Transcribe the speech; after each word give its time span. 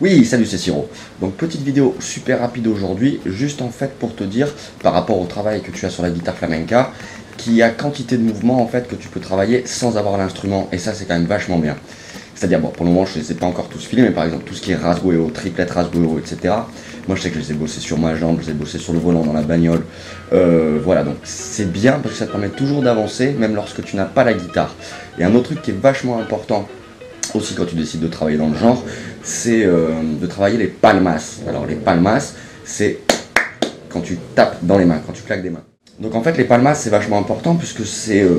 Oui, 0.00 0.24
salut, 0.24 0.46
c'est 0.46 0.58
Siro. 0.58 0.88
Donc 1.20 1.34
petite 1.34 1.62
vidéo 1.62 1.96
super 1.98 2.38
rapide 2.38 2.68
aujourd'hui, 2.68 3.18
juste 3.26 3.62
en 3.62 3.70
fait 3.70 3.98
pour 3.98 4.14
te 4.14 4.22
dire 4.22 4.46
par 4.80 4.92
rapport 4.92 5.20
au 5.20 5.26
travail 5.26 5.60
que 5.60 5.72
tu 5.72 5.84
as 5.86 5.90
sur 5.90 6.04
la 6.04 6.10
guitare 6.10 6.36
flamenca, 6.36 6.92
qu'il 7.36 7.54
y 7.54 7.62
a 7.62 7.70
quantité 7.70 8.16
de 8.16 8.22
mouvements 8.22 8.62
en 8.62 8.68
fait 8.68 8.86
que 8.86 8.94
tu 8.94 9.08
peux 9.08 9.18
travailler 9.18 9.64
sans 9.66 9.96
avoir 9.96 10.16
l'instrument 10.16 10.68
et 10.70 10.78
ça 10.78 10.94
c'est 10.94 11.04
quand 11.06 11.14
même 11.14 11.26
vachement 11.26 11.58
bien. 11.58 11.76
C'est-à-dire, 12.36 12.60
bon, 12.60 12.68
pour 12.68 12.86
le 12.86 12.92
moment, 12.92 13.04
je 13.04 13.18
ne 13.18 13.24
les 13.24 13.32
ai 13.32 13.34
pas 13.34 13.46
encore 13.46 13.68
tous 13.68 13.84
filés, 13.84 14.02
mais 14.02 14.12
par 14.12 14.24
exemple, 14.24 14.44
tout 14.44 14.54
ce 14.54 14.62
qui 14.62 14.70
est 14.70 14.76
rasgueo, 14.76 15.28
triplette 15.30 15.72
rasgueo, 15.72 16.20
etc. 16.20 16.54
Moi, 17.08 17.16
je 17.16 17.22
sais 17.22 17.30
que 17.30 17.34
je 17.34 17.40
les 17.40 17.50
ai 17.50 17.54
bossés 17.54 17.80
sur 17.80 17.98
ma 17.98 18.14
jambe, 18.14 18.38
je 18.40 18.46
les 18.46 18.52
ai 18.52 18.54
bossés 18.54 18.78
sur 18.78 18.92
le 18.92 19.00
volant, 19.00 19.24
dans 19.24 19.32
la 19.32 19.42
bagnole. 19.42 19.82
Euh, 20.32 20.78
voilà, 20.84 21.02
donc 21.02 21.16
c'est 21.24 21.72
bien 21.72 21.94
parce 21.94 22.14
que 22.14 22.18
ça 22.20 22.26
te 22.26 22.30
permet 22.30 22.50
toujours 22.50 22.80
d'avancer, 22.82 23.32
même 23.36 23.56
lorsque 23.56 23.82
tu 23.82 23.96
n'as 23.96 24.04
pas 24.04 24.22
la 24.22 24.34
guitare. 24.34 24.72
Et 25.18 25.24
un 25.24 25.34
autre 25.34 25.46
truc 25.46 25.62
qui 25.62 25.72
est 25.72 25.80
vachement 25.82 26.20
important 26.20 26.68
aussi 27.36 27.54
quand 27.54 27.66
tu 27.66 27.74
décides 27.74 28.00
de 28.00 28.08
travailler 28.08 28.38
dans 28.38 28.48
le 28.48 28.56
genre, 28.56 28.84
c'est 29.22 29.64
euh, 29.64 29.90
de 30.20 30.26
travailler 30.26 30.58
les 30.58 30.66
palmas. 30.66 31.40
Alors 31.48 31.66
les 31.66 31.74
palmas, 31.74 32.34
c'est 32.64 32.98
quand 33.88 34.00
tu 34.00 34.18
tapes 34.34 34.58
dans 34.62 34.78
les 34.78 34.84
mains, 34.84 35.00
quand 35.06 35.12
tu 35.12 35.22
claques 35.22 35.42
des 35.42 35.50
mains. 35.50 35.64
Donc 36.00 36.14
en 36.14 36.22
fait 36.22 36.36
les 36.38 36.44
palmas 36.44 36.76
c'est 36.76 36.90
vachement 36.90 37.18
important 37.18 37.56
puisque 37.56 37.84
c'est 37.84 38.22
euh, 38.22 38.38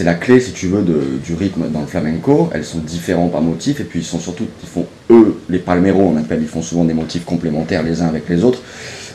la 0.00 0.14
clé 0.14 0.40
si 0.40 0.50
tu 0.50 0.66
veux 0.66 0.82
du 0.82 1.34
rythme 1.34 1.68
dans 1.70 1.80
le 1.80 1.86
flamenco. 1.86 2.50
Elles 2.52 2.64
sont 2.64 2.78
différentes 2.78 3.30
par 3.32 3.40
motif 3.40 3.80
et 3.80 3.84
puis 3.84 4.00
ils 4.00 4.04
sont 4.04 4.18
surtout, 4.18 4.46
ils 4.62 4.68
font 4.68 4.86
eux, 5.10 5.36
les 5.48 5.60
palmeros 5.60 6.12
on 6.12 6.16
appelle, 6.16 6.42
ils 6.42 6.48
font 6.48 6.62
souvent 6.62 6.84
des 6.84 6.94
motifs 6.94 7.24
complémentaires 7.24 7.84
les 7.84 8.02
uns 8.02 8.08
avec 8.08 8.28
les 8.28 8.42
autres. 8.42 8.62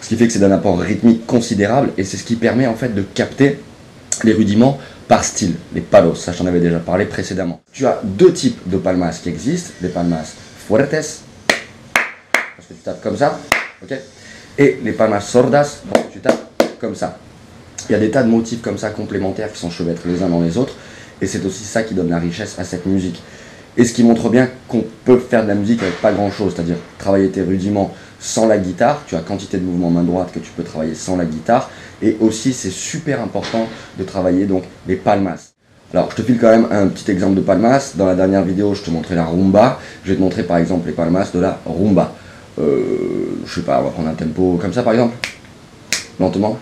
Ce 0.00 0.08
qui 0.08 0.16
fait 0.16 0.28
que 0.28 0.32
c'est 0.32 0.38
d'un 0.38 0.52
apport 0.52 0.78
rythmique 0.78 1.26
considérable 1.26 1.90
et 1.98 2.04
c'est 2.04 2.16
ce 2.16 2.22
qui 2.22 2.36
permet 2.36 2.68
en 2.68 2.76
fait 2.76 2.94
de 2.94 3.02
capter 3.02 3.58
les 4.24 4.32
rudiments 4.32 4.78
par 5.08 5.24
style, 5.24 5.54
les 5.74 5.80
palos, 5.80 6.14
ça 6.14 6.32
j'en 6.32 6.46
avais 6.46 6.60
déjà 6.60 6.78
parlé 6.78 7.04
précédemment. 7.04 7.60
Tu 7.72 7.86
as 7.86 8.00
deux 8.02 8.32
types 8.32 8.68
de 8.68 8.76
palmas 8.76 9.18
qui 9.22 9.28
existent, 9.28 9.72
les 9.82 9.88
palmas 9.88 10.24
fuertes, 10.66 10.90
parce 10.90 11.22
que 12.68 12.74
tu 12.74 12.80
tapes 12.80 13.02
comme 13.02 13.16
ça, 13.16 13.38
ok, 13.82 13.94
et 14.58 14.78
les 14.82 14.92
palmas 14.92 15.20
sordas, 15.20 15.80
bon, 15.84 16.00
tu 16.12 16.18
tapes 16.20 16.50
comme 16.80 16.94
ça. 16.94 17.18
Il 17.88 17.92
y 17.92 17.94
a 17.94 17.98
des 17.98 18.10
tas 18.10 18.22
de 18.22 18.28
motifs 18.28 18.62
comme 18.62 18.78
ça 18.78 18.90
complémentaires 18.90 19.52
qui 19.52 19.58
sont 19.58 19.70
chevêtrés 19.70 20.10
les 20.10 20.22
uns 20.22 20.28
dans 20.28 20.40
les 20.40 20.56
autres, 20.58 20.74
et 21.20 21.26
c'est 21.26 21.44
aussi 21.44 21.64
ça 21.64 21.82
qui 21.82 21.94
donne 21.94 22.10
la 22.10 22.18
richesse 22.18 22.58
à 22.58 22.64
cette 22.64 22.86
musique. 22.86 23.22
Et 23.78 23.84
ce 23.84 23.92
qui 23.92 24.04
montre 24.04 24.30
bien 24.30 24.48
qu'on 24.68 24.84
peut 25.04 25.18
faire 25.18 25.42
de 25.42 25.48
la 25.48 25.54
musique 25.54 25.82
avec 25.82 26.00
pas 26.00 26.12
grand 26.12 26.30
chose, 26.30 26.54
c'est-à-dire 26.54 26.76
travailler 26.98 27.28
tes 27.28 27.42
rudiments 27.42 27.94
sans 28.18 28.46
la 28.46 28.56
guitare, 28.56 29.02
tu 29.06 29.14
as 29.16 29.20
quantité 29.20 29.58
de 29.58 29.64
mouvements 29.64 29.90
main 29.90 30.02
droite 30.02 30.30
que 30.32 30.38
tu 30.38 30.50
peux 30.56 30.62
travailler 30.62 30.94
sans 30.94 31.16
la 31.16 31.26
guitare, 31.26 31.70
et 32.00 32.16
aussi 32.20 32.54
c'est 32.54 32.70
super 32.70 33.20
important 33.20 33.66
de 33.98 34.04
travailler 34.04 34.46
donc 34.46 34.64
les 34.88 34.96
palmas. 34.96 35.52
Alors 35.92 36.10
je 36.10 36.16
te 36.16 36.22
file 36.22 36.38
quand 36.38 36.50
même 36.50 36.66
un 36.70 36.88
petit 36.88 37.10
exemple 37.10 37.34
de 37.34 37.42
palmas, 37.42 37.92
dans 37.96 38.06
la 38.06 38.14
dernière 38.14 38.42
vidéo 38.42 38.74
je 38.74 38.82
te 38.82 38.90
montrais 38.90 39.14
la 39.14 39.26
rumba, 39.26 39.78
je 40.04 40.10
vais 40.10 40.16
te 40.16 40.22
montrer 40.22 40.42
par 40.42 40.56
exemple 40.56 40.86
les 40.86 40.94
palmas 40.94 41.30
de 41.32 41.40
la 41.40 41.60
rumba. 41.66 42.14
Euh, 42.58 43.38
je 43.44 43.54
sais 43.54 43.60
pas, 43.60 43.80
on 43.80 43.84
va 43.84 43.90
prendre 43.90 44.08
un 44.08 44.14
tempo 44.14 44.58
comme 44.60 44.72
ça 44.72 44.82
par 44.82 44.94
exemple, 44.94 45.14
lentement. 46.18 46.58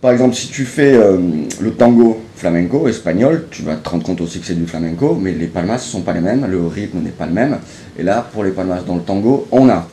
Par 0.00 0.12
exemple, 0.12 0.34
si 0.34 0.48
tu 0.48 0.66
fais 0.66 0.94
euh, 0.94 1.16
le 1.58 1.70
tango 1.72 2.20
flamenco 2.34 2.86
espagnol, 2.86 3.46
tu 3.50 3.62
vas 3.62 3.76
te 3.76 3.88
rendre 3.88 4.04
compte 4.04 4.20
aussi 4.20 4.40
que 4.40 4.46
c'est 4.46 4.54
du 4.54 4.66
flamenco, 4.66 5.18
mais 5.18 5.32
les 5.32 5.46
palmas 5.46 5.74
ne 5.74 5.78
sont 5.78 6.02
pas 6.02 6.12
les 6.12 6.20
mêmes, 6.20 6.46
le 6.46 6.66
rythme 6.66 6.98
n'est 6.98 7.10
pas 7.10 7.24
le 7.24 7.32
même. 7.32 7.58
Et 7.98 8.02
là, 8.02 8.28
pour 8.30 8.44
les 8.44 8.50
palmas 8.50 8.82
dans 8.82 8.96
le 8.96 9.00
tango, 9.00 9.48
on 9.50 9.70
a 9.70 9.88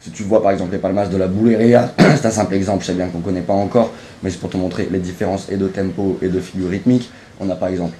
Si 0.00 0.10
tu 0.12 0.22
vois 0.22 0.42
par 0.42 0.52
exemple 0.52 0.72
les 0.72 0.78
palmas 0.78 1.06
de 1.06 1.16
la 1.16 1.26
bouleria, 1.26 1.92
c'est 1.98 2.26
un 2.26 2.30
simple 2.30 2.54
exemple, 2.54 2.82
je 2.82 2.86
sais 2.86 2.94
bien 2.94 3.08
qu'on 3.08 3.18
ne 3.18 3.24
connaît 3.24 3.40
pas 3.42 3.52
encore, 3.52 3.92
mais 4.22 4.30
c'est 4.30 4.38
pour 4.38 4.50
te 4.50 4.56
montrer 4.56 4.88
les 4.90 5.00
différences 5.00 5.50
et 5.50 5.56
de 5.56 5.66
tempo 5.68 6.18
et 6.22 6.28
de 6.28 6.40
figure 6.40 6.70
rythmique. 6.70 7.10
On 7.40 7.50
a 7.50 7.56
par 7.56 7.68
exemple 7.68 7.96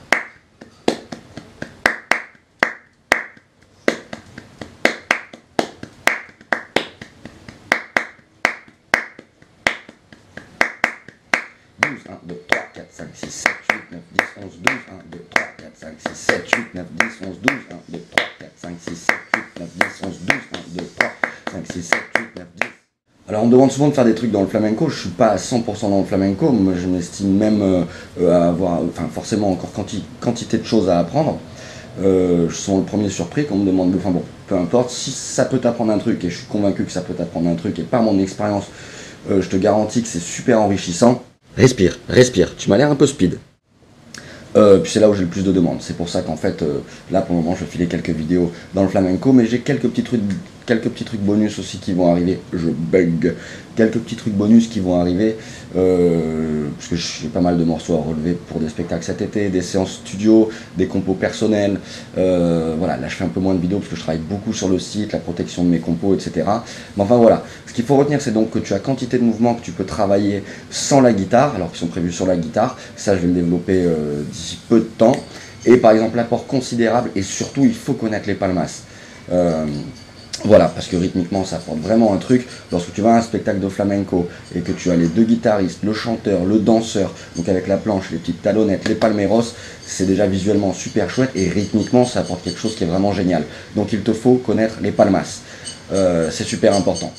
douze, 11.80 12.00
1, 12.08 12.26
2, 12.26 12.42
3, 12.48 12.62
4, 12.74 12.86
5, 12.90 13.06
6, 13.12 13.30
7, 13.30 13.52
8, 13.70 13.76
9, 13.92 14.00
10, 14.12 14.44
11, 14.44 14.58
12, 14.62 14.74
1, 14.88 15.16
2, 15.16 15.24
3, 15.30 15.46
4, 15.58 15.76
5, 15.76 15.94
6, 15.98 16.14
7, 16.14 16.54
8, 16.56 16.74
9, 16.74 16.86
10, 16.92 17.06
11, 17.26 17.40
12, 17.42 17.54
5, 21.68 21.74
6, 21.74 21.82
7, 21.82 21.98
8, 22.16 22.22
9, 22.36 22.46
10. 22.62 22.68
Alors 23.28 23.42
on 23.42 23.46
me 23.46 23.52
demande 23.52 23.70
souvent 23.70 23.88
de 23.88 23.94
faire 23.94 24.04
des 24.04 24.14
trucs 24.14 24.30
dans 24.30 24.40
le 24.40 24.46
flamenco, 24.46 24.88
je 24.88 25.00
suis 25.00 25.08
pas 25.10 25.28
à 25.28 25.36
100% 25.36 25.90
dans 25.90 25.98
le 25.98 26.04
flamenco, 26.04 26.50
moi 26.50 26.72
je 26.74 26.86
m'estime 26.86 27.36
même 27.36 27.60
euh, 27.60 28.32
à 28.32 28.48
avoir, 28.48 28.80
forcément 29.12 29.50
encore 29.50 29.70
quantité 30.20 30.56
de 30.58 30.64
choses 30.64 30.88
à 30.88 30.98
apprendre. 30.98 31.38
Euh, 32.02 32.48
je 32.48 32.54
suis 32.54 32.72
le 32.72 32.82
premier 32.82 33.10
surpris 33.10 33.44
qu'on 33.44 33.56
me 33.56 33.66
demande, 33.66 33.92
enfin 33.96 34.10
bon, 34.10 34.22
peu 34.46 34.54
importe, 34.54 34.90
si 34.90 35.10
ça 35.10 35.44
peut 35.44 35.58
t'apprendre 35.58 35.92
un 35.92 35.98
truc, 35.98 36.24
et 36.24 36.30
je 36.30 36.38
suis 36.38 36.46
convaincu 36.46 36.84
que 36.84 36.92
ça 36.92 37.02
peut 37.02 37.12
t'apprendre 37.12 37.48
un 37.50 37.54
truc, 37.54 37.78
et 37.78 37.82
par 37.82 38.02
mon 38.02 38.18
expérience, 38.18 38.66
euh, 39.30 39.42
je 39.42 39.48
te 39.48 39.56
garantis 39.56 40.02
que 40.02 40.08
c'est 40.08 40.22
super 40.22 40.60
enrichissant. 40.60 41.22
Respire, 41.56 41.98
respire, 42.08 42.56
tu 42.56 42.70
m'as 42.70 42.78
l'air 42.78 42.90
un 42.90 42.96
peu 42.96 43.06
speed. 43.06 43.38
Euh, 44.56 44.78
puis 44.78 44.90
c'est 44.90 45.00
là 45.00 45.10
où 45.10 45.14
j'ai 45.14 45.22
le 45.22 45.28
plus 45.28 45.44
de 45.44 45.52
demandes. 45.52 45.78
C'est 45.80 45.96
pour 45.96 46.08
ça 46.08 46.22
qu'en 46.22 46.36
fait, 46.36 46.62
euh, 46.62 46.78
là 47.10 47.20
pour 47.20 47.36
le 47.36 47.42
moment, 47.42 47.56
je 47.58 47.64
filer 47.64 47.86
quelques 47.86 48.10
vidéos 48.10 48.52
dans 48.74 48.82
le 48.82 48.88
flamenco, 48.88 49.32
mais 49.32 49.46
j'ai 49.46 49.60
quelques 49.60 49.88
petits 49.88 50.02
trucs, 50.02 50.22
quelques 50.68 50.90
petits 50.90 51.04
trucs 51.04 51.22
bonus 51.22 51.58
aussi 51.58 51.78
qui 51.78 51.94
vont 51.94 52.12
arriver. 52.12 52.40
Je 52.52 52.68
bug. 52.68 53.34
Quelques 53.74 53.98
petits 54.00 54.16
trucs 54.16 54.34
bonus 54.34 54.68
qui 54.68 54.80
vont 54.80 55.00
arriver, 55.00 55.36
euh, 55.76 56.66
parce 56.76 56.88
que 56.88 56.96
j'ai 56.96 57.28
pas 57.28 57.40
mal 57.40 57.56
de 57.56 57.64
morceaux 57.64 57.94
à 57.94 58.02
relever 58.02 58.36
pour 58.48 58.60
des 58.60 58.68
spectacles 58.68 59.04
cet 59.04 59.22
été, 59.22 59.48
des 59.48 59.62
séances 59.62 59.92
studio, 60.04 60.50
des 60.76 60.86
compos 60.86 61.14
personnels. 61.14 61.78
voilà, 62.14 62.96
là 62.96 63.08
je 63.08 63.14
fais 63.14 63.24
un 63.24 63.28
peu 63.28 63.40
moins 63.40 63.54
de 63.54 63.60
vidéos 63.60 63.78
parce 63.78 63.90
que 63.90 63.96
je 63.96 64.00
travaille 64.02 64.20
beaucoup 64.20 64.52
sur 64.52 64.68
le 64.68 64.78
site, 64.80 65.12
la 65.12 65.20
protection 65.20 65.62
de 65.64 65.68
mes 65.68 65.78
compos, 65.78 66.14
etc. 66.14 66.44
Mais 66.96 67.02
enfin 67.04 67.16
voilà, 67.16 67.44
ce 67.66 67.72
qu'il 67.72 67.84
faut 67.84 67.96
retenir, 67.96 68.20
c'est 68.20 68.32
donc 68.32 68.50
que 68.50 68.58
tu 68.58 68.74
as 68.74 68.80
quantité 68.80 69.16
de 69.16 69.22
mouvements 69.22 69.54
que 69.54 69.62
tu 69.62 69.70
peux 69.70 69.84
travailler 69.84 70.42
sans 70.70 71.00
la 71.00 71.12
guitare, 71.12 71.54
alors 71.54 71.70
qu'ils 71.70 71.80
sont 71.80 71.86
prévus 71.86 72.12
sur 72.12 72.26
la 72.26 72.36
guitare. 72.36 72.76
Ça, 72.96 73.14
je 73.16 73.20
vais 73.22 73.28
le 73.28 73.34
développer 73.34 73.86
d'ici 74.30 74.58
peu 74.68 74.80
de 74.80 74.90
temps. 74.98 75.16
Et 75.66 75.76
par 75.76 75.92
exemple, 75.92 76.16
l'apport 76.16 76.46
considérable, 76.46 77.10
et 77.14 77.22
surtout, 77.22 77.64
il 77.64 77.74
faut 77.74 77.94
connaître 77.94 78.26
les 78.26 78.34
palmas. 78.34 78.82
Euh, 79.30 79.66
voilà, 80.44 80.68
parce 80.68 80.86
que 80.86 80.96
rythmiquement, 80.96 81.44
ça 81.44 81.56
apporte 81.56 81.78
vraiment 81.78 82.14
un 82.14 82.18
truc. 82.18 82.46
Lorsque 82.70 82.92
tu 82.92 83.00
vas 83.00 83.14
à 83.14 83.18
un 83.18 83.22
spectacle 83.22 83.60
de 83.60 83.68
flamenco 83.68 84.28
et 84.54 84.60
que 84.60 84.72
tu 84.72 84.90
as 84.90 84.96
les 84.96 85.06
deux 85.06 85.24
guitaristes, 85.24 85.80
le 85.82 85.92
chanteur, 85.92 86.44
le 86.44 86.58
danseur, 86.58 87.12
donc 87.36 87.48
avec 87.48 87.66
la 87.66 87.76
planche, 87.76 88.10
les 88.12 88.18
petites 88.18 88.42
talonnettes, 88.42 88.88
les 88.88 88.94
palmeros, 88.94 89.54
c'est 89.84 90.06
déjà 90.06 90.26
visuellement 90.26 90.72
super 90.72 91.10
chouette 91.10 91.30
et 91.34 91.48
rythmiquement, 91.48 92.04
ça 92.04 92.20
apporte 92.20 92.44
quelque 92.44 92.60
chose 92.60 92.76
qui 92.76 92.84
est 92.84 92.88
vraiment 92.88 93.12
génial. 93.12 93.44
Donc 93.74 93.92
il 93.92 94.02
te 94.02 94.12
faut 94.12 94.34
connaître 94.34 94.76
les 94.80 94.92
palmas. 94.92 95.40
Euh, 95.92 96.30
c'est 96.30 96.44
super 96.44 96.74
important. 96.74 97.12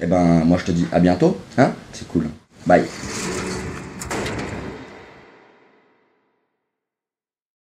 Et 0.00 0.04
eh 0.04 0.06
ben, 0.06 0.42
moi 0.44 0.58
je 0.58 0.64
te 0.64 0.72
dis 0.72 0.86
à 0.90 1.00
bientôt, 1.00 1.36
hein 1.58 1.72
C'est 1.92 2.08
cool. 2.08 2.28
Bye 2.66 2.84